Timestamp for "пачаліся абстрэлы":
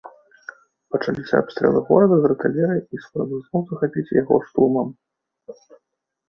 0.93-1.81